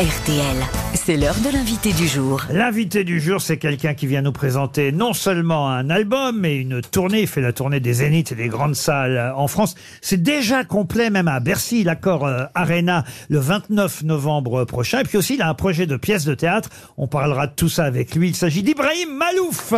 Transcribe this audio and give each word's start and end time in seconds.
RTL, 0.00 0.56
c'est 0.94 1.16
l'heure 1.16 1.34
de 1.44 1.52
l'invité 1.52 1.92
du 1.92 2.06
jour. 2.06 2.42
L'invité 2.52 3.02
du 3.02 3.18
jour, 3.18 3.40
c'est 3.40 3.56
quelqu'un 3.56 3.94
qui 3.94 4.06
vient 4.06 4.22
nous 4.22 4.30
présenter 4.30 4.92
non 4.92 5.12
seulement 5.12 5.68
un 5.68 5.90
album, 5.90 6.38
mais 6.38 6.56
une 6.56 6.80
tournée. 6.82 7.22
Il 7.22 7.26
fait 7.26 7.40
la 7.40 7.52
tournée 7.52 7.80
des 7.80 7.94
Zéniths 7.94 8.30
et 8.30 8.36
des 8.36 8.46
grandes 8.46 8.76
salles 8.76 9.32
en 9.34 9.48
France. 9.48 9.74
C'est 10.00 10.22
déjà 10.22 10.62
complet, 10.62 11.10
même 11.10 11.26
à 11.26 11.40
Bercy, 11.40 11.82
l'accord 11.82 12.26
euh, 12.26 12.44
Arena, 12.54 13.02
le 13.28 13.40
29 13.40 14.04
novembre 14.04 14.64
prochain. 14.66 15.00
Et 15.00 15.02
puis 15.02 15.18
aussi, 15.18 15.34
il 15.34 15.42
a 15.42 15.48
un 15.48 15.54
projet 15.54 15.86
de 15.86 15.96
pièce 15.96 16.24
de 16.24 16.34
théâtre. 16.34 16.68
On 16.96 17.08
parlera 17.08 17.48
de 17.48 17.54
tout 17.56 17.68
ça 17.68 17.82
avec 17.82 18.14
lui. 18.14 18.28
Il 18.28 18.36
s'agit 18.36 18.62
d'Ibrahim 18.62 19.16
Malouf. 19.16 19.72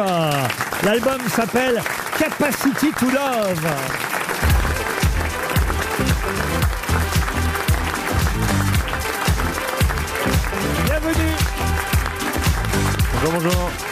L'album 0.84 1.18
s'appelle 1.28 1.80
Capacity 2.18 2.90
to 2.98 3.06
Love. 3.06 4.19
Bonjour, 13.22 13.38
bonjour. 13.38 13.89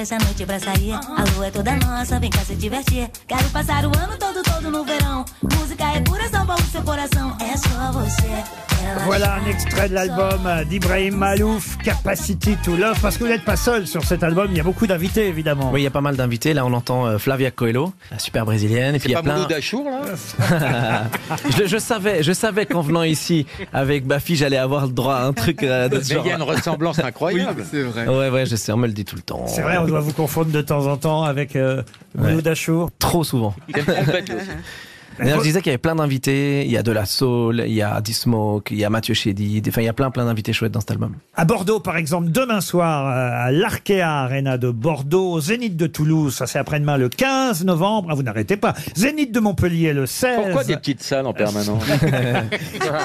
Essa 0.00 0.18
noite 0.18 0.44
pra 0.46 0.58
sair. 0.58 0.92
A 0.94 1.24
lua 1.36 1.46
é 1.46 1.50
toda 1.50 1.76
nossa, 1.76 2.18
vem 2.18 2.30
cá 2.30 2.40
se 2.40 2.54
divertir. 2.54 3.08
Quero 3.28 3.48
passar 3.50 3.84
o 3.84 3.88
ano 3.98 4.16
todo, 4.18 4.42
todo 4.42 4.70
no 4.70 4.84
verão. 4.84 5.24
Música 5.42 5.84
é 5.96 6.00
pura, 6.00 6.28
São 6.28 6.46
Paulo, 6.46 6.62
seu 6.72 6.82
coração. 6.82 7.36
É 7.40 7.56
só 7.56 7.92
você. 7.92 8.60
Ela 8.82 9.04
Voilà 9.04 9.38
un 9.44 9.50
extrait 9.50 9.88
de 9.90 9.94
l'album 9.94 10.64
d'Ibrahim 10.66 11.10
Malouf, 11.14 11.76
Capacity 11.84 12.56
to 12.64 12.76
Love, 12.76 12.98
parce 13.02 13.18
que 13.18 13.24
vous 13.24 13.28
n'êtes 13.30 13.44
pas 13.44 13.56
seul 13.56 13.86
sur 13.86 14.02
cet 14.04 14.22
album, 14.22 14.46
il 14.50 14.56
y 14.56 14.60
a 14.60 14.62
beaucoup 14.62 14.86
d'invités 14.86 15.26
évidemment. 15.28 15.70
Oui, 15.70 15.82
il 15.82 15.84
y 15.84 15.86
a 15.86 15.90
pas 15.90 16.00
mal 16.00 16.16
d'invités. 16.16 16.54
Là, 16.54 16.64
on 16.64 16.72
entend 16.72 17.06
euh, 17.06 17.18
Flavia 17.18 17.50
Coelho, 17.50 17.92
la 18.10 18.18
super 18.18 18.46
brésilienne. 18.46 18.94
Et 18.94 18.98
puis 18.98 19.10
il 19.10 19.12
y 19.12 19.14
a 19.14 19.18
Pas 19.18 19.22
plein. 19.24 19.34
Mouloud 19.34 19.52
Achour, 19.52 19.84
là 19.84 21.04
je, 21.58 21.66
je 21.66 21.76
savais, 21.76 22.22
je 22.22 22.32
savais 22.32 22.64
qu'en 22.64 22.80
venant 22.80 23.02
ici 23.02 23.46
avec 23.72 24.06
ma 24.06 24.18
fille, 24.18 24.36
j'allais 24.36 24.56
avoir 24.56 24.86
le 24.86 24.92
droit 24.92 25.16
à 25.16 25.24
un 25.24 25.34
truc 25.34 25.62
euh, 25.62 25.88
de 25.88 26.00
ce 26.00 26.08
Mais 26.08 26.14
genre. 26.14 26.26
il 26.26 26.28
y 26.30 26.32
a 26.32 26.36
une 26.36 26.42
ressemblance 26.42 26.98
incroyable. 26.98 27.64
c'est 27.70 27.82
vrai. 27.82 28.08
Ouais, 28.08 28.30
ouais, 28.30 28.46
je 28.46 28.56
sais, 28.56 28.72
on 28.72 28.78
me 28.78 28.86
le 28.86 28.94
dit 28.94 29.04
tout 29.04 29.16
le 29.16 29.22
temps. 29.22 29.44
C'est 29.46 29.60
vrai, 29.62 29.76
on 29.76 29.84
doit 29.90 30.00
vous 30.00 30.12
confondre 30.12 30.50
de 30.50 30.60
temps 30.60 30.86
en 30.86 30.96
temps 30.96 31.24
avec 31.24 31.56
euh, 31.56 31.82
Mouloud 32.16 32.46
Achour. 32.46 32.90
Trop 32.98 33.24
souvent. 33.24 33.54
D'ailleurs, 35.18 35.38
je 35.38 35.44
disais 35.44 35.60
qu'il 35.60 35.70
y 35.70 35.74
avait 35.74 35.78
plein 35.78 35.94
d'invités. 35.94 36.64
Il 36.64 36.70
y 36.70 36.76
a 36.76 36.82
de 36.82 36.92
la 36.92 37.04
soul, 37.04 37.62
il 37.66 37.74
y 37.74 37.82
a 37.82 38.00
D-Smoke, 38.00 38.72
il 38.72 38.78
y 38.78 38.84
a 38.84 38.90
Mathieu 38.90 39.14
Chédid. 39.14 39.68
Enfin, 39.68 39.82
il 39.82 39.84
y 39.84 39.88
a 39.88 39.92
plein, 39.92 40.10
plein 40.10 40.24
d'invités 40.24 40.52
chouettes 40.52 40.72
dans 40.72 40.80
cet 40.80 40.92
album. 40.92 41.14
À 41.34 41.44
Bordeaux, 41.44 41.80
par 41.80 41.96
exemple, 41.96 42.30
demain 42.30 42.60
soir, 42.60 43.06
euh, 43.06 43.46
à 43.46 43.50
l'Arkea 43.50 44.02
Arena 44.02 44.56
de 44.56 44.70
Bordeaux, 44.70 45.32
au 45.32 45.40
Zénith 45.40 45.76
de 45.76 45.86
Toulouse, 45.86 46.34
ça 46.34 46.46
c'est 46.46 46.58
après-demain 46.58 46.96
le 46.96 47.08
15 47.08 47.64
novembre, 47.64 48.08
ah, 48.10 48.14
vous 48.14 48.22
n'arrêtez 48.22 48.56
pas, 48.56 48.74
Zénith 48.96 49.32
de 49.32 49.40
Montpellier 49.40 49.92
le 49.92 50.06
16. 50.06 50.36
Pourquoi 50.36 50.64
des 50.64 50.76
petites 50.76 51.02
salles 51.02 51.26
en 51.26 51.34
permanence? 51.34 51.84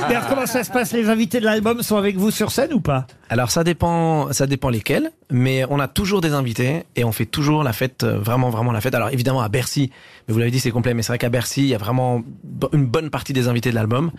D'ailleurs, 0.08 0.28
comment 0.30 0.46
ça 0.46 0.64
se 0.64 0.72
passe? 0.72 0.94
Les 0.94 1.10
invités 1.10 1.40
de 1.40 1.46
l'album 1.46 1.82
sont 1.82 1.98
avec 1.98 2.16
vous 2.16 2.32
sur 2.32 2.52
scène 2.52 2.74
ou 2.74 2.80
pas? 2.80 3.08
Alors 3.30 3.50
ça 3.50 3.64
dépend, 3.64 4.32
ça 4.34 4.46
dépend 4.46 4.70
lesquels, 4.70 5.12
mais 5.32 5.66
on 5.70 5.80
a 5.80 5.88
toujours 5.88 6.22
des 6.22 6.34
invités 6.34 6.84
et 6.96 7.04
on 7.04 7.12
fait 7.12 7.26
toujours 7.26 7.64
la 7.64 7.74
fête, 7.74 8.04
euh, 8.04 8.20
vraiment 8.20 8.52
vraiment 8.52 8.72
la 8.72 8.82
fête. 8.82 8.94
Alors 8.94 9.10
évidemment 9.10 9.42
à 9.42 9.50
Bercy, 9.50 9.92
mais 10.28 10.34
vous 10.34 10.40
l'avez 10.40 10.52
dit 10.52 10.60
c'est 10.60 10.70
complet, 10.72 10.94
mais 10.94 11.02
c'est 11.02 11.12
vrai 11.12 11.18
qu'à 11.18 11.30
Bercy 11.30 11.62
il 11.62 11.68
y 11.68 11.74
a 11.74 11.80
vraiment 11.80 12.24
une 12.72 12.86
bonne 12.86 13.10
partie 13.10 13.34
des 13.34 13.48
invités 13.48 13.72
de 13.72 13.76
l'album, 13.76 14.12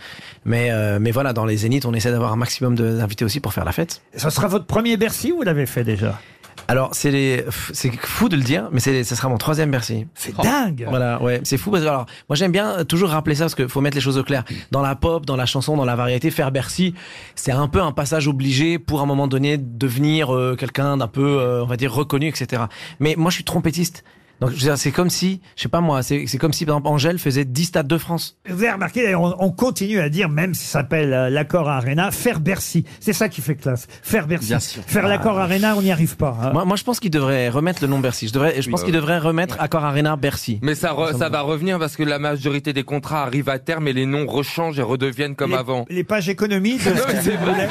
mais 0.44 0.70
euh, 0.72 0.98
mais 1.00 1.12
voilà 1.12 1.32
dans 1.32 1.44
les 1.44 1.58
Zéniths 1.58 1.86
on 1.86 1.94
essaie 1.94 2.10
d'avoir 2.10 2.32
un 2.32 2.36
maximum 2.36 2.74
d'invités 2.74 3.24
aussi 3.24 3.38
pour 3.38 3.54
faire 3.54 3.64
la 3.64 3.72
fête. 3.72 4.02
Ce 4.16 4.28
sera 4.28 4.48
votre 4.48 4.66
premier 4.66 4.96
Bercy 4.96 5.30
ou 5.30 5.36
vous 5.36 5.42
l'avez 5.42 5.66
fait 5.66 5.84
déjà? 5.84 6.20
Alors 6.68 6.90
c'est 6.92 7.10
les, 7.10 7.44
c'est 7.72 7.94
fou 7.96 8.28
de 8.28 8.36
le 8.36 8.42
dire, 8.42 8.68
mais 8.72 8.80
c'est, 8.80 9.04
ce 9.04 9.14
sera 9.14 9.28
mon 9.28 9.38
troisième 9.38 9.70
Bercy. 9.70 10.06
C'est 10.14 10.36
dingue 10.36 10.86
Voilà, 10.88 11.22
ouais, 11.22 11.40
c'est 11.44 11.58
fou 11.58 11.70
parce 11.70 11.82
que 11.82 11.88
alors 11.88 12.06
moi 12.28 12.36
j'aime 12.36 12.52
bien 12.52 12.84
toujours 12.84 13.10
rappeler 13.10 13.34
ça 13.34 13.44
parce 13.44 13.54
qu'il 13.54 13.68
faut 13.68 13.80
mettre 13.80 13.96
les 13.96 14.00
choses 14.00 14.18
au 14.18 14.24
clair. 14.24 14.44
Dans 14.70 14.82
la 14.82 14.94
pop, 14.96 15.26
dans 15.26 15.36
la 15.36 15.46
chanson, 15.46 15.76
dans 15.76 15.84
la 15.84 15.96
variété, 15.96 16.30
faire 16.30 16.50
Bercy, 16.50 16.94
c'est 17.34 17.52
un 17.52 17.68
peu 17.68 17.80
un 17.80 17.92
passage 17.92 18.28
obligé 18.28 18.78
pour 18.78 19.00
à 19.00 19.02
un 19.04 19.06
moment 19.06 19.28
donné 19.28 19.58
devenir 19.58 20.34
euh, 20.34 20.56
quelqu'un 20.58 20.96
d'un 20.96 21.08
peu, 21.08 21.38
euh, 21.40 21.62
on 21.62 21.66
va 21.66 21.76
dire 21.76 21.92
reconnu, 21.92 22.28
etc. 22.28 22.64
Mais 23.00 23.14
moi 23.16 23.30
je 23.30 23.36
suis 23.36 23.44
trompettiste. 23.44 24.04
Donc 24.40 24.50
je 24.50 24.54
veux 24.56 24.60
dire, 24.62 24.76
c'est 24.78 24.92
comme 24.92 25.08
si, 25.10 25.40
je 25.56 25.62
sais 25.62 25.68
pas 25.68 25.80
moi, 25.80 26.02
c'est, 26.02 26.26
comme 26.38 26.52
si 26.52 26.66
par 26.66 26.74
exemple 26.76 26.88
Angèle 26.94 27.18
faisait 27.18 27.44
10 27.44 27.64
stades 27.64 27.86
de 27.88 27.96
France. 27.98 28.36
Vous 28.48 28.62
avez 28.62 28.72
remarqué, 28.72 29.02
d'ailleurs, 29.02 29.22
on, 29.22 29.34
on 29.38 29.50
continue 29.50 29.98
à 30.00 30.08
dire, 30.10 30.28
même 30.28 30.52
si 30.54 30.64
ça 30.66 30.80
s'appelle 30.80 31.12
euh, 31.14 31.30
l'accord 31.30 31.68
Arena, 31.68 32.10
faire 32.10 32.40
Bercy. 32.40 32.84
C'est 33.00 33.12
ça 33.14 33.28
qui 33.30 33.40
fait 33.40 33.54
classe. 33.54 33.86
Faire 34.02 34.26
Bercy. 34.26 34.48
Bien 34.48 34.60
sûr. 34.60 34.82
Faire 34.86 35.08
l'accord 35.08 35.38
Arena, 35.38 35.74
on 35.76 35.82
n'y 35.82 35.90
arrive 35.90 36.16
pas. 36.16 36.36
hein. 36.42 36.50
Moi, 36.52 36.64
moi 36.66 36.76
je 36.76 36.84
pense 36.84 37.00
qu'il 37.00 37.10
devrait 37.10 37.48
remettre 37.48 37.80
le 37.82 37.88
nom 37.88 37.98
Bercy. 37.98 38.28
Je 38.28 38.32
devrais, 38.34 38.60
je 38.60 38.68
pense 38.70 38.84
qu'il 38.84 38.92
devrait 38.92 39.18
remettre 39.18 39.56
Accor 39.58 39.84
Arena 39.84 40.16
Bercy. 40.16 40.58
Mais 40.62 40.74
ça, 40.74 40.92
re- 40.92 41.16
ça 41.16 41.28
va 41.30 41.40
revenir 41.40 41.78
parce 41.78 41.96
que 41.96 42.02
la 42.02 42.18
majorité 42.18 42.72
des 42.74 42.84
contrats 42.84 43.22
arrivent 43.22 43.48
à 43.48 43.58
terme 43.58 43.88
et 43.88 43.92
les 43.94 44.04
noms 44.06 44.26
rechangent 44.26 44.78
et 44.78 44.82
redeviennent 44.82 45.34
comme 45.34 45.52
les, 45.52 45.56
avant. 45.56 45.86
les 45.88 46.04
pages 46.04 46.28
économie 46.28 46.76
de 46.78 46.90
Non, 46.90 47.00
mais 47.08 47.20
c'est 47.22 47.36
vrai. 47.36 47.52
Boulet. 47.52 47.68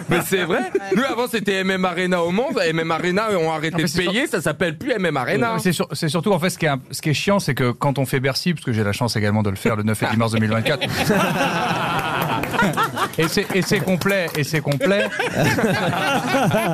Mais 0.08 0.18
c'est 0.26 0.44
vrai. 0.44 0.62
Nous 0.96 1.02
avant 1.04 1.26
c'était 1.28 1.62
MM 1.64 1.84
Arena 1.84 2.22
au 2.22 2.30
monde, 2.30 2.58
MM 2.72 2.90
Arena 2.90 3.30
ont 3.38 3.52
arrêté 3.52 3.76
mais 3.78 3.84
de 3.84 3.92
payer, 3.92 4.26
ça 4.26 4.40
s'appelle 4.40 4.76
plus 4.78 4.92
MM 4.98 5.16
Arena. 5.16 5.43
Non, 5.52 5.58
C'est 5.58 5.72
sur- 5.72 5.88
c'est 5.92 6.08
surtout 6.08 6.32
en 6.32 6.38
fait 6.38 6.50
ce 6.50 6.58
qui 6.58 6.66
est, 6.66 6.70
un- 6.70 6.80
ce 6.90 7.00
qui 7.02 7.10
est 7.10 7.14
chiant, 7.14 7.38
c'est 7.38 7.54
que 7.54 7.70
quand 7.72 7.98
on 7.98 8.06
fait 8.06 8.20
Bercy, 8.20 8.54
parce 8.54 8.64
que 8.64 8.72
j'ai 8.72 8.84
la 8.84 8.92
chance 8.92 9.16
également 9.16 9.42
de 9.42 9.50
le 9.50 9.56
faire 9.56 9.76
le 9.76 9.82
9 9.82 10.02
et 10.02 10.06
10 10.10 10.16
mars 10.16 10.32
2024. 10.32 10.80
et 13.18 13.28
c'est 13.28 13.46
et 13.54 13.62
c'est 13.62 13.80
complet 13.80 14.26
et 14.36 14.44
c'est 14.44 14.60
complet. 14.60 15.06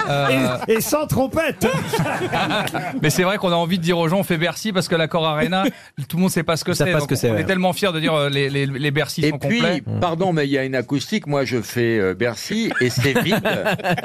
Euh, 0.08 0.56
Et, 0.68 0.74
et 0.74 0.80
sans 0.80 1.06
trompette. 1.06 1.66
mais 3.02 3.10
c'est 3.10 3.22
vrai 3.22 3.36
qu'on 3.38 3.50
a 3.52 3.54
envie 3.54 3.78
de 3.78 3.82
dire 3.82 3.98
aux 3.98 4.08
gens 4.08 4.18
on 4.18 4.22
fait 4.22 4.38
Bercy 4.38 4.72
parce 4.72 4.88
que 4.88 4.94
l'accord 4.96 5.26
Arena, 5.26 5.64
tout 6.08 6.16
le 6.16 6.22
monde 6.22 6.30
sait 6.30 6.42
pas 6.42 6.56
ce 6.56 6.64
que 6.64 6.72
savent 6.72 6.88
c'est. 6.88 6.92
pas 6.92 6.98
Donc 6.98 7.08
ce 7.08 7.14
que 7.14 7.14
c'est, 7.20 7.30
On 7.30 7.34
ouais. 7.34 7.42
est 7.42 7.44
tellement 7.44 7.72
fiers 7.72 7.92
de 7.92 8.00
dire 8.00 8.14
euh, 8.14 8.28
les, 8.28 8.48
les, 8.50 8.66
les 8.66 8.90
Bercy 8.90 9.22
Et 9.24 9.30
sont 9.30 9.38
puis, 9.38 9.58
complets. 9.60 9.82
pardon, 10.00 10.32
mais 10.32 10.46
il 10.46 10.50
y 10.50 10.58
a 10.58 10.64
une 10.64 10.74
acoustique. 10.74 11.26
Moi, 11.26 11.44
je 11.44 11.60
fais 11.60 11.98
euh, 11.98 12.14
Bercy 12.14 12.72
et 12.80 12.90
c'est 12.90 13.18
vide. 13.20 13.42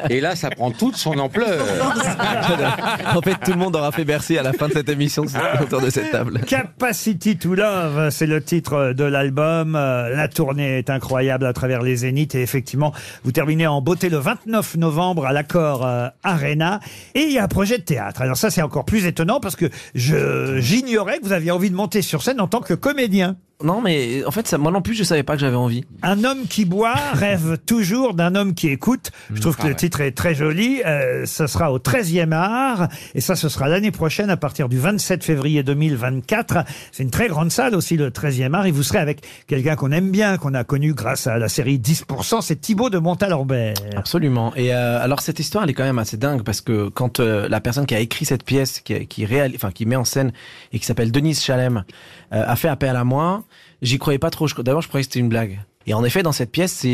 et 0.09 0.21
là, 0.21 0.35
ça 0.35 0.49
prend 0.49 0.71
toute 0.71 0.95
son 0.95 1.17
ampleur. 1.17 1.63
en 3.15 3.21
fait, 3.21 3.35
tout 3.43 3.51
le 3.51 3.57
monde 3.57 3.75
aura 3.75 3.91
fait 3.91 4.05
Bercy 4.05 4.37
à 4.37 4.43
la 4.43 4.53
fin 4.53 4.67
de 4.67 4.73
cette 4.73 4.89
émission 4.89 5.25
autour 5.61 5.81
de 5.81 5.89
cette 5.89 6.11
table. 6.11 6.41
Capacity 6.41 7.37
to 7.37 7.55
Love, 7.55 8.09
c'est 8.09 8.27
le 8.27 8.43
titre 8.43 8.93
de 8.95 9.03
l'album. 9.03 9.75
Euh, 9.75 10.15
La 10.15 10.27
tournée 10.27 10.77
est 10.79 10.89
incroyable 10.89 11.44
à 11.45 11.53
travers 11.53 11.81
les 11.81 11.97
zéniths 11.97 12.35
et 12.35 12.41
effectivement, 12.41 12.93
vous 13.23 13.31
terminez 13.31 13.67
en 13.67 13.81
beauté 13.81 14.09
le 14.09 14.17
29 14.17 14.77
novembre 14.77 15.25
à 15.25 15.33
l'accord 15.33 15.85
euh, 15.85 16.07
Arena 16.23 16.79
et 17.13 17.21
il 17.21 17.31
y 17.31 17.39
a 17.39 17.43
un 17.43 17.47
projet 17.47 17.77
de 17.77 17.83
théâtre. 17.83 18.21
Alors 18.21 18.37
ça, 18.37 18.49
c'est 18.49 18.61
encore 18.61 18.85
plus 18.85 19.05
étonnant 19.05 19.39
parce 19.39 19.55
que 19.55 19.69
je 19.93 20.59
j'ignorais 20.59 21.19
que 21.19 21.25
vous 21.25 21.33
aviez 21.33 21.51
envie 21.51 21.69
de 21.69 21.75
monter 21.75 22.01
sur 22.01 22.21
scène 22.21 22.41
en 22.41 22.47
tant 22.47 22.61
que 22.61 22.73
comédien. 22.73 23.37
Non, 23.63 23.81
mais 23.81 24.25
en 24.25 24.31
fait, 24.31 24.47
ça, 24.47 24.57
moi 24.57 24.69
non 24.69 24.81
plus, 24.81 24.95
je 24.95 25.03
savais 25.03 25.23
pas 25.23 25.33
que 25.33 25.39
j'avais 25.39 25.55
envie. 25.55 25.85
Un 26.03 26.25
homme 26.25 26.45
qui 26.47 26.65
boit 26.65 26.95
rêve 27.13 27.57
toujours 27.65 28.13
d'un 28.13 28.35
homme 28.35 28.53
qui 28.53 28.67
écoute. 28.67 29.11
Je 29.33 29.39
trouve 29.39 29.55
que 29.55 29.67
le 29.67 29.75
titre 29.75 30.01
est 30.01 30.11
très 30.11 30.35
joli. 30.35 30.81
Euh, 30.85 31.25
ça 31.25 31.47
sera 31.47 31.71
au 31.71 31.79
13e 31.79 32.33
art. 32.33 32.89
Et 33.13 33.21
ça, 33.21 33.35
ce 33.37 33.47
sera 33.47 33.69
l'année 33.69 33.91
prochaine 33.91 34.29
à 34.29 34.35
partir 34.35 34.67
du 34.67 34.77
27 34.77 35.23
février 35.23 35.63
2024. 35.63 36.65
C'est 36.91 37.03
une 37.03 37.11
très 37.11 37.29
grande 37.29 37.49
salle 37.49 37.75
aussi, 37.75 37.95
le 37.95 38.09
13e 38.09 38.53
art. 38.53 38.65
Et 38.65 38.71
vous 38.71 38.83
serez 38.83 38.99
avec 38.99 39.25
quelqu'un 39.47 39.77
qu'on 39.77 39.91
aime 39.93 40.11
bien, 40.11 40.37
qu'on 40.37 40.53
a 40.53 40.65
connu 40.65 40.93
grâce 40.93 41.25
à 41.27 41.37
la 41.37 41.47
série 41.47 41.79
10%. 41.79 42.41
C'est 42.41 42.59
Thibaut 42.59 42.89
de 42.89 42.97
Montalembert. 42.97 43.75
Absolument. 43.95 44.53
Et 44.55 44.73
euh, 44.73 45.01
alors 45.01 45.21
cette 45.21 45.39
histoire, 45.39 45.63
elle 45.63 45.69
est 45.69 45.73
quand 45.73 45.83
même 45.83 45.99
assez 45.99 46.17
dingue 46.17 46.43
parce 46.43 46.59
que 46.59 46.89
quand 46.89 47.21
euh, 47.21 47.47
la 47.47 47.61
personne 47.61 47.85
qui 47.85 47.95
a 47.95 47.99
écrit 47.99 48.25
cette 48.25 48.43
pièce, 48.43 48.81
qui, 48.81 49.07
qui 49.07 49.25
enfin 49.55 49.71
qui 49.71 49.85
met 49.85 49.95
en 49.95 50.03
scène 50.03 50.33
et 50.73 50.79
qui 50.79 50.85
s'appelle 50.85 51.13
Denise 51.13 51.41
Chalem, 51.41 51.85
euh, 52.33 52.43
a 52.45 52.55
fait 52.55 52.67
appel 52.67 52.95
à 52.95 53.03
moi, 53.03 53.44
j'y 53.81 53.97
croyais 53.97 54.19
pas 54.19 54.29
trop. 54.29 54.47
D'abord, 54.47 54.81
je 54.81 54.87
croyais 54.87 55.03
que 55.03 55.11
c'était 55.11 55.19
une 55.19 55.29
blague. 55.29 55.61
Et 55.87 55.93
en 55.93 56.03
effet, 56.03 56.23
dans 56.23 56.31
cette 56.31 56.51
pièce, 56.51 56.85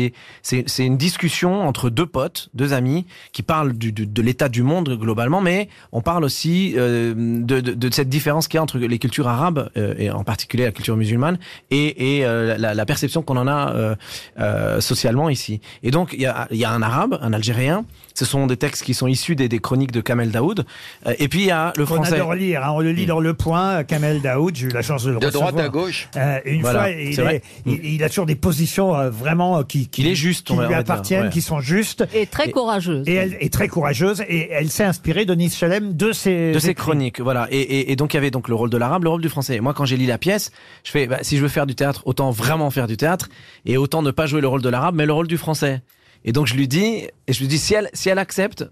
c'est 0.42 0.84
une 0.86 0.96
discussion 0.96 1.62
entre 1.66 1.90
deux 1.90 2.06
potes, 2.06 2.48
deux 2.54 2.72
amis, 2.72 3.06
qui 3.32 3.42
parlent 3.42 3.72
du, 3.72 3.92
du- 3.92 4.06
de 4.06 4.22
l'état 4.22 4.48
du 4.48 4.62
monde 4.62 4.96
globalement, 5.00 5.40
mais 5.40 5.68
on 5.92 6.00
parle 6.02 6.24
aussi 6.24 6.74
euh, 6.76 7.14
de, 7.16 7.60
de, 7.60 7.72
de 7.74 7.90
cette 7.92 8.08
différence 8.08 8.48
qu'il 8.48 8.56
y 8.56 8.60
a 8.60 8.62
entre 8.62 8.78
les 8.78 8.98
cultures 8.98 9.28
arabes 9.28 9.70
euh, 9.76 9.94
et 9.98 10.10
en 10.10 10.24
particulier 10.24 10.64
la 10.64 10.72
culture 10.72 10.96
musulmane 10.96 11.38
et, 11.70 12.18
et 12.18 12.24
euh, 12.26 12.56
la, 12.58 12.74
la 12.74 12.86
perception 12.86 13.22
qu'on 13.22 13.36
en 13.36 13.46
a 13.48 13.72
euh, 13.74 13.94
euh, 14.40 14.80
socialement 14.80 15.28
ici. 15.28 15.60
Et 15.82 15.90
donc 15.90 16.10
il 16.12 16.20
y 16.20 16.26
a, 16.26 16.48
il 16.50 16.58
y 16.58 16.64
a 16.64 16.70
un 16.70 16.82
arabe, 16.82 17.18
un 17.22 17.32
algérien. 17.32 17.84
Ce 18.14 18.26
sont 18.26 18.46
des 18.46 18.58
textes 18.58 18.82
qui 18.84 18.92
sont 18.92 19.06
issus 19.06 19.36
des, 19.36 19.48
des 19.48 19.58
chroniques 19.58 19.90
de 19.92 20.02
Kamel 20.02 20.30
Daoud. 20.30 20.66
Euh, 21.06 21.14
et 21.18 21.28
puis 21.28 21.40
il 21.40 21.46
y 21.46 21.50
a 21.50 21.72
le 21.76 21.84
On 21.84 21.86
français. 21.86 22.14
adore 22.16 22.34
lire. 22.34 22.62
hein. 22.64 22.72
On 22.74 22.80
le 22.80 22.92
lit 22.92 23.06
dans 23.06 23.20
Le 23.20 23.32
Point. 23.32 23.84
Kamel 23.84 24.20
Daoud, 24.20 24.54
j'ai 24.54 24.66
eu 24.66 24.70
la 24.70 24.82
chance 24.82 25.04
de 25.04 25.12
le 25.12 25.18
De 25.18 25.26
recevoir. 25.26 25.52
droite 25.52 25.64
à 25.64 25.68
gauche. 25.70 26.08
Euh, 26.16 26.38
une 26.44 26.60
Voilà, 26.60 26.80
fois, 26.80 26.90
est- 26.90 27.42
il, 27.64 27.84
il 27.94 28.04
a 28.04 28.08
toujours 28.10 28.26
des 28.26 28.34
positions 28.34 28.81
euh, 28.90 29.10
vraiment 29.10 29.58
euh, 29.58 29.62
qui, 29.62 29.88
qui, 29.88 30.02
Il 30.02 30.08
est 30.08 30.14
juste, 30.14 30.46
qui 30.46 30.52
on 30.52 30.56
va- 30.56 30.62
lui 30.62 30.74
on 30.74 30.76
va 30.76 30.82
dire, 30.82 30.92
appartiennent, 30.92 31.24
ouais. 31.24 31.30
qui 31.30 31.40
sont 31.40 31.60
justes. 31.60 32.04
Et 32.14 32.26
très 32.26 32.50
courageuse. 32.50 33.06
Et 33.08 33.14
elle 33.14 33.36
est 33.40 33.52
très 33.52 33.68
courageuse 33.68 34.22
et 34.28 34.50
elle 34.50 34.68
s'est 34.70 34.84
inspirée 34.84 35.24
de 35.24 35.34
Nice 35.34 35.56
Chalem 35.56 35.94
de 35.96 36.12
ses 36.12 36.52
de 36.52 36.58
ses 36.58 36.74
chroniques, 36.74 37.20
voilà. 37.20 37.46
Et, 37.50 37.60
et, 37.60 37.92
et 37.92 37.96
donc 37.96 38.14
il 38.14 38.16
y 38.16 38.18
avait 38.18 38.30
donc 38.30 38.48
le 38.48 38.54
rôle 38.54 38.70
de 38.70 38.76
l'arabe, 38.76 39.04
le 39.04 39.10
rôle 39.10 39.22
du 39.22 39.28
français. 39.28 39.56
Et 39.56 39.60
moi, 39.60 39.74
quand 39.74 39.84
j'ai 39.84 39.96
lu 39.96 40.06
la 40.06 40.18
pièce, 40.18 40.50
je 40.84 40.90
fais, 40.90 41.06
bah, 41.06 41.18
si 41.22 41.36
je 41.36 41.42
veux 41.42 41.48
faire 41.48 41.66
du 41.66 41.74
théâtre, 41.74 42.02
autant 42.06 42.30
vraiment 42.30 42.70
faire 42.70 42.86
du 42.86 42.96
théâtre, 42.96 43.28
et 43.66 43.76
autant 43.76 44.02
ne 44.02 44.10
pas 44.10 44.26
jouer 44.26 44.40
le 44.40 44.48
rôle 44.48 44.62
de 44.62 44.68
l'arabe, 44.68 44.94
mais 44.96 45.06
le 45.06 45.12
rôle 45.12 45.28
du 45.28 45.38
français. 45.38 45.82
Et 46.24 46.32
donc 46.32 46.46
je 46.46 46.54
lui 46.54 46.68
dis, 46.68 47.06
et 47.26 47.32
je 47.32 47.40
lui 47.40 47.48
dis, 47.48 47.58
si 47.58 47.74
elle, 47.74 47.88
si 47.94 48.08
elle 48.08 48.18
accepte, 48.18 48.64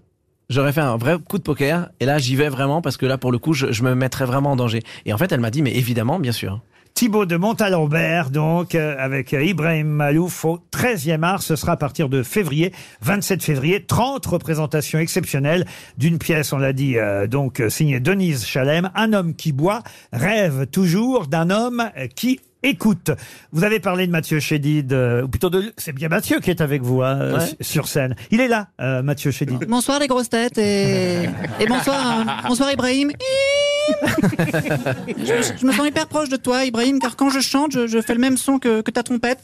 J'aurais 0.49 0.73
fait 0.73 0.81
un 0.81 0.97
vrai 0.97 1.15
coup 1.17 1.37
de 1.37 1.43
poker 1.43 1.87
et 2.01 2.05
là 2.05 2.17
j'y 2.17 2.35
vais 2.35 2.49
vraiment 2.49 2.81
parce 2.81 2.97
que 2.97 3.05
là 3.05 3.17
pour 3.17 3.31
le 3.31 3.37
coup 3.37 3.53
je, 3.53 3.71
je 3.71 3.83
me 3.83 3.95
mettrais 3.95 4.25
vraiment 4.25 4.51
en 4.51 4.55
danger. 4.57 4.81
Et 5.05 5.13
en 5.13 5.17
fait 5.17 5.31
elle 5.31 5.39
m'a 5.39 5.49
dit 5.49 5.61
mais 5.61 5.73
évidemment 5.73 6.19
bien 6.19 6.33
sûr. 6.33 6.59
Thibaut 6.93 7.25
de 7.25 7.35
Montalembert, 7.35 8.29
donc, 8.29 8.75
euh, 8.75 8.95
avec 8.99 9.33
euh, 9.33 9.43
Ibrahim 9.43 9.87
Malouf 9.87 10.45
au 10.45 10.59
13e 10.71 11.23
art. 11.23 11.41
Ce 11.41 11.55
sera 11.55 11.71
à 11.73 11.77
partir 11.77 12.09
de 12.09 12.21
février, 12.21 12.71
27 13.01 13.41
février, 13.43 13.83
30 13.83 14.23
représentations 14.25 14.99
exceptionnelles 14.99 15.65
d'une 15.97 16.19
pièce, 16.19 16.53
on 16.53 16.57
l'a 16.57 16.73
dit, 16.73 16.97
euh, 16.97 17.25
donc, 17.27 17.61
signée 17.69 17.99
Denise 17.99 18.45
Chalem. 18.45 18.91
Un 18.95 19.13
homme 19.13 19.33
qui 19.35 19.51
boit 19.51 19.81
rêve 20.13 20.67
toujours 20.67 21.27
d'un 21.27 21.49
homme 21.49 21.89
qui 22.15 22.39
écoute. 22.63 23.09
Vous 23.51 23.63
avez 23.63 23.79
parlé 23.79 24.05
de 24.05 24.11
Mathieu 24.11 24.39
Chédid, 24.39 24.93
euh, 24.93 25.23
ou 25.23 25.27
plutôt 25.27 25.49
de... 25.49 25.73
C'est 25.77 25.93
bien 25.93 26.09
Mathieu 26.09 26.39
qui 26.39 26.51
est 26.51 26.61
avec 26.61 26.83
vous, 26.83 27.01
hein, 27.01 27.39
Ouais. 27.39 27.45
sur 27.61 27.87
scène. 27.87 28.15
Il 28.29 28.39
est 28.39 28.47
là, 28.47 28.67
euh, 28.79 29.01
Mathieu 29.01 29.31
Chédid. 29.31 29.65
Bonsoir 29.67 29.97
les 29.99 30.05
grosses 30.05 30.29
têtes 30.29 30.59
et, 30.59 31.23
et 31.59 31.65
bonsoir, 31.67 32.19
euh, 32.19 32.47
bonsoir 32.47 32.71
Ibrahim. 32.71 33.11
Je, 35.07 35.33
me- 35.33 35.57
je 35.59 35.65
me 35.65 35.71
sens 35.71 35.87
hyper 35.87 36.07
proche 36.07 36.29
de 36.29 36.35
toi 36.37 36.65
Ibrahim 36.65 36.99
car 36.99 37.15
quand 37.15 37.29
je 37.29 37.39
chante 37.39 37.71
je, 37.73 37.87
je 37.87 38.01
fais 38.01 38.13
le 38.13 38.19
même 38.19 38.37
son 38.37 38.59
que, 38.59 38.81
que 38.81 38.91
ta 38.91 39.03
trompette. 39.03 39.39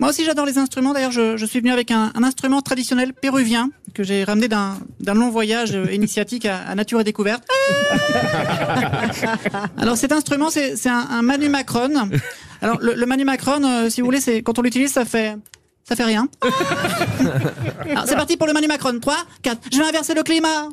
Moi 0.00 0.10
aussi 0.10 0.24
j'adore 0.24 0.46
les 0.46 0.58
instruments 0.58 0.92
d'ailleurs 0.92 1.10
je, 1.12 1.36
je 1.36 1.46
suis 1.46 1.60
venu 1.60 1.72
avec 1.72 1.90
un, 1.90 2.12
un 2.14 2.22
instrument 2.22 2.60
traditionnel 2.62 3.12
péruvien 3.12 3.70
que 3.94 4.02
j'ai 4.02 4.24
ramené 4.24 4.48
d'un 4.48 4.76
long 5.14 5.30
voyage 5.30 5.76
initiatique 5.92 6.46
à, 6.46 6.58
à 6.68 6.74
Nature 6.74 7.00
et 7.00 7.04
Découverte. 7.04 7.42
Alors 9.78 9.96
cet 9.96 10.12
instrument 10.12 10.50
c'est 10.50 10.86
un, 10.88 11.06
un 11.10 11.22
Manu 11.22 11.48
Macron. 11.48 12.10
Alors 12.62 12.78
le, 12.80 12.94
le 12.94 13.06
Manu 13.06 13.24
Macron 13.24 13.62
euh, 13.64 13.88
si 13.90 14.00
vous 14.00 14.06
voulez 14.06 14.20
c'est 14.20 14.42
quand 14.42 14.58
on 14.58 14.62
l'utilise 14.62 14.92
ça 14.92 15.04
fait 15.04 15.36
ça 15.88 15.96
fait 15.96 16.04
rien. 16.04 16.28
C'est 18.04 18.14
parti 18.14 18.36
pour 18.36 18.46
le 18.46 18.52
Manu 18.52 18.66
Macron. 18.66 18.98
3, 19.00 19.16
4. 19.40 19.58
Je 19.72 19.78
vais 19.78 19.84
inverser 19.86 20.12
le 20.12 20.22
climat. 20.22 20.68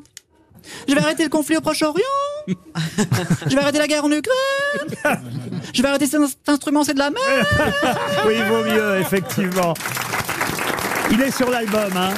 Je 0.87 0.93
vais 0.93 1.01
arrêter 1.01 1.23
le 1.23 1.29
conflit 1.29 1.57
au 1.57 1.61
Proche-Orient. 1.61 2.03
Je 2.47 3.55
vais 3.55 3.61
arrêter 3.61 3.79
la 3.79 3.87
guerre 3.87 4.05
en 4.05 4.11
Ukraine. 4.11 5.15
Je 5.73 5.81
vais 5.81 5.87
arrêter 5.87 6.07
cet 6.07 6.21
instrument, 6.47 6.83
c'est 6.83 6.93
de 6.93 6.99
la 6.99 7.09
merde. 7.09 7.47
oui, 8.27 8.33
il 8.37 8.43
vaut 8.45 8.63
mieux, 8.63 8.99
effectivement. 8.99 9.73
Il 11.11 11.21
est 11.21 11.31
sur 11.31 11.49
l'album, 11.49 11.91
hein. 11.95 12.13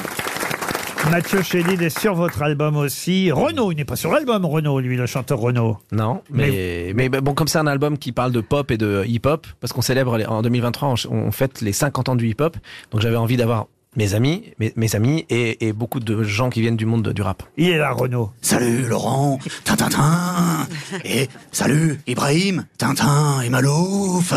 Mathieu 1.10 1.42
Chédid 1.42 1.80
est 1.80 1.96
sur 1.96 2.14
votre 2.14 2.42
album 2.42 2.76
aussi. 2.76 3.32
Renaud, 3.32 3.72
il 3.72 3.76
n'est 3.76 3.86
pas 3.86 3.96
sur 3.96 4.12
l'album, 4.12 4.44
Renaud, 4.44 4.80
lui, 4.80 4.96
le 4.96 5.06
chanteur 5.06 5.38
Renaud. 5.38 5.78
Non, 5.90 6.20
mais, 6.30 6.92
mais, 6.94 7.08
bon, 7.08 7.32
comme 7.32 7.48
c'est 7.48 7.58
un 7.58 7.66
album 7.66 7.96
qui 7.96 8.12
parle 8.12 8.32
de 8.32 8.40
pop 8.40 8.70
et 8.70 8.76
de 8.76 9.04
hip-hop, 9.06 9.46
parce 9.60 9.72
qu'on 9.72 9.80
célèbre 9.80 10.18
en 10.28 10.42
2023, 10.42 10.88
on, 10.88 11.14
on 11.14 11.30
fête 11.30 11.62
les 11.62 11.72
50 11.72 12.10
ans 12.10 12.16
du 12.16 12.28
hip-hop, 12.28 12.56
donc 12.90 13.00
j'avais 13.00 13.16
envie 13.16 13.38
d'avoir 13.38 13.68
mes 13.96 14.14
amis, 14.14 14.44
mes, 14.60 14.72
mes 14.76 14.94
amis 14.94 15.26
et, 15.30 15.66
et 15.66 15.72
beaucoup 15.72 15.98
de 15.98 16.22
gens 16.22 16.50
qui 16.50 16.60
viennent 16.60 16.76
du 16.76 16.86
monde 16.86 17.08
du 17.08 17.22
rap. 17.22 17.42
Il 17.56 17.70
est 17.70 17.78
là, 17.78 17.90
Renaud. 17.92 18.30
Salut 18.42 18.86
Laurent, 18.86 19.38
Tintintin 19.64 20.66
Et 21.04 21.28
salut 21.52 21.98
Ibrahim, 22.06 22.64
Tintin 22.76 23.40
et 23.40 23.48
Malouf 23.50 24.32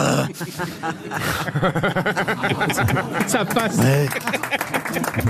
Ça 3.27 3.45
passe. 3.45 3.77
Ouais, 3.77 4.07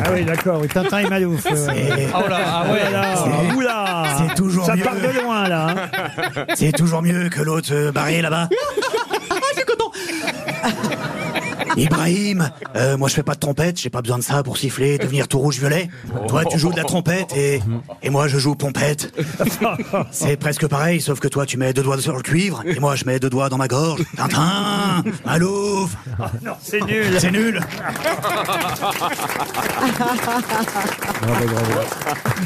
Ah 0.05 0.09
oui, 0.13 0.23
d'accord, 0.23 0.61
Tintin 0.71 0.99
et 0.99 1.09
Malouf. 1.09 1.41
c'est- 1.43 2.07
Oh 2.15 2.27
là, 2.29 2.39
ah 2.45 2.71
ouais. 2.71 2.79
voilà. 2.89 3.15
C'est- 3.15 3.55
Oula 3.55 4.03
c'est 4.17 4.35
toujours 4.35 4.65
Ça 4.65 4.75
mieux. 4.75 4.83
part 4.83 4.95
de 4.95 5.21
loin, 5.21 5.47
là. 5.49 5.67
hein. 5.69 6.45
c'est 6.55 6.71
toujours 6.71 7.01
mieux 7.01 7.27
que 7.29 7.41
l'autre 7.41 7.73
euh, 7.73 7.91
barré 7.91 8.21
là-bas. 8.21 8.47
Ibrahim, 11.77 12.49
euh, 12.75 12.97
moi 12.97 13.07
je 13.09 13.13
fais 13.15 13.23
pas 13.23 13.33
de 13.35 13.39
trompette, 13.39 13.79
j'ai 13.79 13.89
pas 13.89 14.01
besoin 14.01 14.17
de 14.17 14.23
ça 14.23 14.43
pour 14.43 14.57
siffler, 14.57 14.97
devenir 14.97 15.27
tout 15.27 15.39
rouge-violet. 15.39 15.89
Toi 16.27 16.45
tu 16.45 16.57
joues 16.59 16.71
de 16.71 16.77
la 16.77 16.83
trompette 16.83 17.35
et, 17.35 17.61
et 18.03 18.09
moi 18.09 18.27
je 18.27 18.37
joue 18.37 18.55
pompette. 18.55 19.13
C'est 20.11 20.37
presque 20.37 20.67
pareil, 20.67 21.01
sauf 21.01 21.19
que 21.19 21.27
toi 21.27 21.45
tu 21.45 21.57
mets 21.57 21.73
deux 21.73 21.83
doigts 21.83 21.99
sur 21.99 22.15
le 22.15 22.21
cuivre 22.21 22.61
et 22.65 22.79
moi 22.79 22.95
je 22.95 23.05
mets 23.05 23.19
deux 23.19 23.29
doigts 23.29 23.49
dans 23.49 23.57
ma 23.57 23.67
gorge. 23.67 24.01
Tintin, 24.17 25.03
Malouf, 25.25 25.95
Non, 26.43 26.53
c'est 26.61 26.81
nul. 26.81 27.05
c'est 27.19 27.31
nul. 27.31 27.59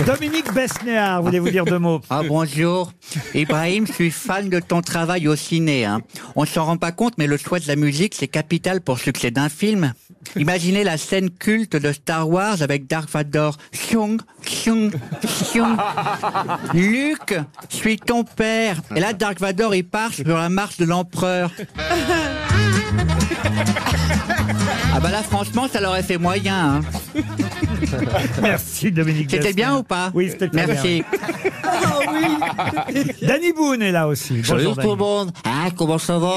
Dominique 0.05 0.53
Besnéard, 0.53 1.21
voulez-vous 1.23 1.49
dire 1.49 1.65
deux 1.65 1.79
mots? 1.79 2.01
Ah 2.09 2.21
bonjour. 2.27 2.91
Ibrahim, 3.33 3.87
je 3.87 3.93
suis 3.93 4.11
fan 4.11 4.49
de 4.49 4.59
ton 4.59 4.81
travail 4.81 5.27
au 5.27 5.35
ciné. 5.35 5.85
Hein. 5.85 6.01
On 6.35 6.45
s'en 6.45 6.65
rend 6.65 6.77
pas 6.77 6.91
compte, 6.91 7.13
mais 7.17 7.27
le 7.27 7.37
choix 7.37 7.59
de 7.59 7.67
la 7.67 7.75
musique, 7.75 8.15
c'est 8.17 8.27
capital 8.27 8.81
pour 8.81 8.95
le 8.95 8.99
succès 9.15 9.31
d'un 9.31 9.47
film. 9.47 9.93
Imaginez 10.35 10.83
la 10.83 10.97
scène 10.97 11.29
culte 11.29 11.77
de 11.77 11.93
Star 11.93 12.27
Wars 12.27 12.61
avec 12.61 12.85
Dark 12.87 13.09
Vador. 13.09 13.57
Xiong, 13.71 14.19
xiong, 14.43 14.91
xiong. 15.25 15.77
Luke, 16.73 17.35
suis 17.69 17.97
ton 17.97 18.25
père. 18.25 18.81
Et 18.93 18.99
là, 18.99 19.13
Dark 19.13 19.39
Vador, 19.39 19.73
il 19.73 19.85
part 19.85 20.13
sur 20.13 20.27
la 20.27 20.49
marche 20.49 20.77
de 20.77 20.85
l'empereur. 20.85 21.49
Ah 24.93 25.01
bah 25.01 25.11
là, 25.11 25.21
franchement, 25.23 25.67
ça 25.67 25.81
l'aurait 25.81 26.03
fait 26.03 26.17
moyen. 26.17 26.77
Hein. 26.77 26.81
Merci, 28.41 28.93
Dominique 28.93 29.29
C'était 29.29 29.47
Besnéard. 29.49 29.71
bien 29.71 29.79
ou 29.79 29.83
pas 29.83 30.09
Oui, 30.13 30.29
c'était 30.31 30.47
très 30.47 30.67
Merci. 30.67 31.03
Danny 33.21 33.51
Boone 33.51 33.81
est 33.81 33.91
là 33.91 34.07
aussi. 34.07 34.41
Bonjour, 34.47 34.77
tout 34.77 34.91
le 34.91 34.95
monde. 34.95 35.31
Hein, 35.43 35.69
comment 35.75 35.97
ça 35.97 36.17
va 36.17 36.35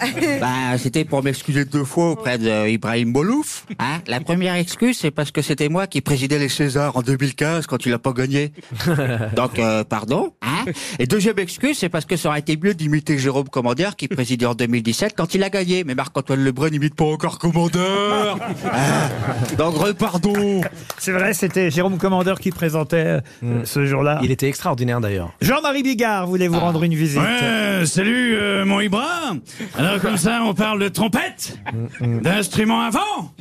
Ben, 0.40 0.76
c'était 0.78 1.04
pour 1.04 1.22
m'excuser 1.22 1.64
deux 1.64 1.84
fois 1.84 2.10
auprès 2.10 2.36
d'Ibrahim 2.38 3.12
Bolouf. 3.12 3.64
Hein, 3.78 4.00
la 4.08 4.18
première 4.20 4.54
excuse, 4.54 4.98
c'est 4.98 5.10
parce 5.12 5.30
que 5.30 5.40
c'était 5.42 5.68
moi 5.68 5.86
qui 5.86 6.00
présidais 6.00 6.38
les 6.38 6.48
Césars 6.48 6.96
en 6.96 7.02
2015 7.02 7.66
quand 7.66 7.86
il 7.86 7.92
a 7.92 7.98
pas 8.00 8.12
gagné. 8.12 8.52
Donc, 9.36 9.58
euh, 9.60 9.84
pardon. 9.84 10.32
Hein 10.42 10.64
Et 10.98 11.06
deuxième 11.06 11.38
excuse, 11.38 11.78
c'est 11.78 11.88
parce 11.90 12.06
que 12.06 12.16
ça 12.16 12.30
aurait 12.30 12.40
été 12.40 12.56
mieux 12.56 12.74
d'imiter 12.74 13.18
Jérôme 13.18 13.48
Commandeur 13.48 13.94
qui 13.94 14.08
présidait 14.08 14.46
en 14.46 14.54
2017 14.54 15.14
quand 15.16 15.34
il 15.34 15.44
a 15.44 15.50
gagné. 15.50 15.84
Mais 15.84 15.94
Marc-Antoine 16.00 16.42
Lebrun 16.42 16.70
n'imite 16.70 16.94
pas 16.94 17.04
encore 17.04 17.38
Commandeur. 17.38 18.38
Hein 18.72 19.08
Donc, 19.58 19.76
repardon. 19.76 20.60
C'est 20.98 21.12
vrai, 21.12 21.34
c'était 21.34 21.70
Jérôme 21.70 21.98
Commandeur 21.98 22.40
qui 22.40 22.50
présentait 22.50 23.20
euh, 23.42 23.64
ce 23.64 23.84
jour-là. 23.84 24.20
Il 24.22 24.30
était 24.30 24.46
extraordinaire 24.46 25.00
d'ailleurs. 25.00 25.32
Jean-Marie 25.40 25.82
Bigard 25.82 26.26
voulait 26.26 26.48
vous 26.48 26.58
rendre 26.58 26.82
une 26.84 26.94
visite. 26.94 27.20
Ouais, 27.20 27.84
salut 27.84 28.34
euh, 28.34 28.64
mon 28.64 28.80
Ibra. 28.80 29.32
Alors 29.76 30.00
comme 30.00 30.16
ça, 30.16 30.40
on 30.44 30.54
parle 30.54 30.80
de 30.80 30.88
trompette, 30.88 31.58
d'instruments 32.00 32.82
à 32.82 32.90
vent. 32.90 33.32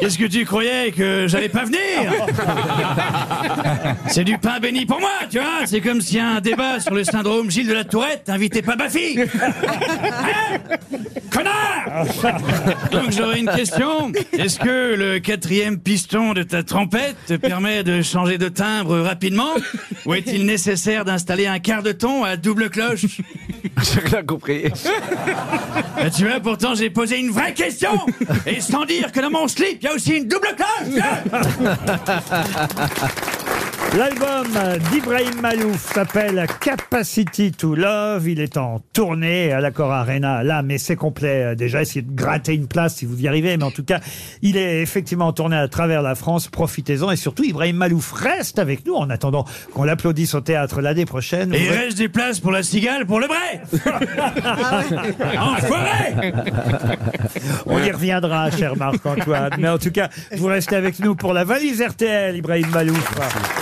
Qu'est-ce 0.00 0.18
que 0.18 0.26
tu 0.26 0.44
croyais 0.44 0.92
que 0.92 1.26
j'allais 1.26 1.48
pas 1.48 1.64
venir 1.64 1.78
C'est 4.06 4.24
du 4.24 4.38
pain 4.38 4.60
béni 4.60 4.86
pour 4.86 5.00
moi, 5.00 5.10
tu 5.28 5.38
vois. 5.38 5.66
C'est 5.66 5.80
comme 5.80 6.00
s'il 6.00 6.18
y 6.18 6.20
a 6.20 6.28
un 6.28 6.40
débat 6.40 6.80
sur 6.80 6.94
le 6.94 7.04
syndrome 7.04 7.50
Gilles 7.50 7.68
de 7.68 7.74
la 7.74 7.84
Tourette, 7.84 8.24
t'invitais 8.24 8.62
pas 8.62 8.76
ma 8.76 8.88
fille. 8.88 9.24
Hein 10.12 10.58
Connard 11.30 11.71
Donc 12.90 13.10
j'aurais 13.10 13.40
une 13.40 13.50
question. 13.50 14.12
Est-ce 14.32 14.58
que 14.58 14.94
le 14.94 15.18
quatrième 15.18 15.78
piston 15.78 16.32
de 16.32 16.42
ta 16.42 16.62
trompette 16.62 17.16
te 17.26 17.34
permet 17.34 17.82
de 17.82 18.02
changer 18.02 18.38
de 18.38 18.48
timbre 18.48 18.98
rapidement 19.00 19.52
Ou 20.06 20.14
est-il 20.14 20.46
nécessaire 20.46 21.04
d'installer 21.04 21.46
un 21.46 21.58
quart 21.58 21.82
de 21.82 21.92
ton 21.92 22.24
à 22.24 22.36
double 22.36 22.70
cloche? 22.70 23.06
J'ai 23.64 24.00
rien 24.00 24.22
compris. 24.22 24.64
Bah, 25.96 26.10
tu 26.10 26.26
vois, 26.26 26.40
pourtant 26.40 26.74
j'ai 26.74 26.90
posé 26.90 27.18
une 27.18 27.30
vraie 27.30 27.54
question 27.54 27.92
Et 28.46 28.60
sans 28.60 28.84
dire 28.84 29.12
que 29.12 29.20
dans 29.20 29.30
mon 29.30 29.48
slip, 29.48 29.78
il 29.80 29.84
y 29.84 29.88
a 29.88 29.94
aussi 29.94 30.16
une 30.16 30.28
double 30.28 30.48
cloche 30.56 31.02
L'album 33.96 34.46
d'Ibrahim 34.90 35.40
Malouf 35.42 35.92
s'appelle 35.92 36.46
Capacity 36.60 37.52
to 37.52 37.74
Love. 37.74 38.26
Il 38.26 38.40
est 38.40 38.56
en 38.56 38.80
tournée 38.94 39.52
à 39.52 39.60
l'Accor 39.60 39.92
Arena 39.92 40.42
là, 40.42 40.62
mais 40.62 40.78
c'est 40.78 40.96
complet 40.96 41.44
euh, 41.44 41.54
déjà. 41.54 41.82
Essayez 41.82 42.00
de 42.00 42.10
gratter 42.10 42.54
une 42.54 42.68
place 42.68 42.96
si 42.96 43.04
vous 43.04 43.20
y 43.20 43.28
arrivez. 43.28 43.54
Mais 43.58 43.64
en 43.64 43.70
tout 43.70 43.84
cas, 43.84 44.00
il 44.40 44.56
est 44.56 44.80
effectivement 44.80 45.26
en 45.26 45.34
tournée 45.34 45.56
à 45.56 45.68
travers 45.68 46.00
la 46.00 46.14
France. 46.14 46.48
Profitez-en. 46.48 47.10
Et 47.10 47.16
surtout, 47.16 47.44
Ibrahim 47.44 47.76
Malouf 47.76 48.12
reste 48.12 48.58
avec 48.58 48.86
nous 48.86 48.94
en 48.94 49.10
attendant 49.10 49.44
qu'on 49.74 49.84
l'applaudisse 49.84 50.34
au 50.34 50.40
théâtre 50.40 50.80
l'année 50.80 51.04
prochaine. 51.04 51.52
Et 51.52 51.62
il 51.66 51.70
reste 51.70 51.98
des 51.98 52.08
places 52.08 52.40
pour 52.40 52.50
la 52.50 52.62
cigale 52.62 53.04
pour 53.04 53.20
le 53.20 53.26
vrai 53.26 53.60
Enfoiré 55.38 56.32
On 57.66 57.78
y 57.78 57.90
reviendra, 57.90 58.50
cher 58.50 58.74
Marc-Antoine. 58.74 59.52
Mais 59.58 59.68
en 59.68 59.78
tout 59.78 59.90
cas, 59.90 60.08
vous 60.34 60.46
restez 60.46 60.76
avec 60.76 60.98
nous 61.00 61.14
pour 61.14 61.34
la 61.34 61.44
valise 61.44 61.82
RTL, 61.82 62.36
Ibrahim 62.36 62.68
Malouf. 62.70 63.61